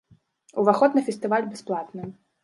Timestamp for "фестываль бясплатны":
1.09-2.03